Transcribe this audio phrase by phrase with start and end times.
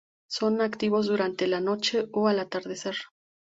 [0.27, 2.95] Son activos durante la noche o al atardecer.